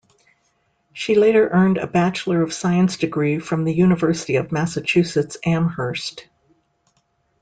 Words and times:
She 0.93 1.13
later 1.13 1.47
earned 1.49 1.77
a 1.77 1.85
Bachelor 1.85 2.41
of 2.41 2.53
Science 2.55 2.97
degree 2.97 3.37
from 3.37 3.65
the 3.65 3.71
University 3.75 4.37
of 4.37 4.51
Massachusetts 4.51 5.37
Amherst. 5.45 6.25